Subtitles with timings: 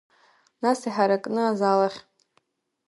[0.63, 1.99] Нас иҳаракны азал ахь.